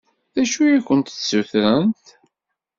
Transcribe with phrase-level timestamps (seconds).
[0.35, 2.05] D acu i akent-d-ssutrent?